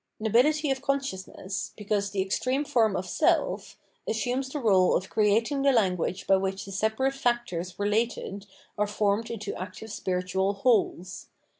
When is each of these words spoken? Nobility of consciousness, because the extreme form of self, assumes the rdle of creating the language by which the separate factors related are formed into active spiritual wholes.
Nobility 0.19 0.71
of 0.71 0.81
consciousness, 0.81 1.73
because 1.77 2.09
the 2.09 2.23
extreme 2.23 2.65
form 2.65 2.95
of 2.95 3.05
self, 3.07 3.77
assumes 4.09 4.49
the 4.49 4.57
rdle 4.57 4.97
of 4.97 5.11
creating 5.11 5.61
the 5.61 5.71
language 5.71 6.25
by 6.25 6.37
which 6.37 6.65
the 6.65 6.71
separate 6.71 7.13
factors 7.13 7.77
related 7.77 8.47
are 8.79 8.87
formed 8.87 9.29
into 9.29 9.53
active 9.53 9.91
spiritual 9.91 10.53
wholes. 10.53 11.27